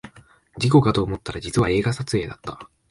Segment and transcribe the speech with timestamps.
[0.57, 2.67] 事故かと思ったら実は映画撮影だった